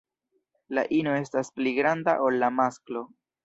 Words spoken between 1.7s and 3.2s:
granda ol la masklo.